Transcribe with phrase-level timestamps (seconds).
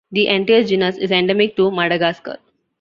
[0.11, 2.37] The entire genus is endemic to Madagascar.